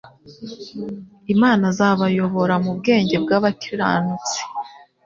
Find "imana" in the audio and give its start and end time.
1.33-1.63